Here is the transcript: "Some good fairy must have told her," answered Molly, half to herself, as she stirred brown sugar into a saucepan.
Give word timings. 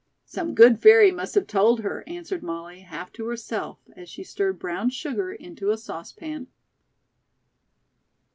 "Some 0.25 0.55
good 0.55 0.81
fairy 0.81 1.11
must 1.11 1.35
have 1.35 1.45
told 1.45 1.81
her," 1.81 2.03
answered 2.07 2.41
Molly, 2.41 2.79
half 2.79 3.13
to 3.13 3.27
herself, 3.27 3.77
as 3.95 4.09
she 4.09 4.23
stirred 4.23 4.57
brown 4.57 4.89
sugar 4.89 5.31
into 5.31 5.69
a 5.69 5.77
saucepan. 5.77 6.47